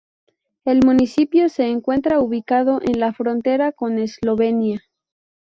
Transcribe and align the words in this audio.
El 0.65 0.83
municipio 0.83 1.47
se 1.47 1.67
encuentra 1.67 2.19
ubicado 2.19 2.79
en 2.81 2.99
la 2.99 3.13
frontera 3.13 3.71
con 3.71 3.99
Eslovenia. 3.99 4.81